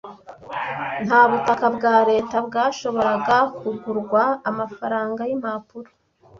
[1.05, 5.89] Nta butaka bwa leta bwashoboraga kugurwa amafaranga yimpapuro.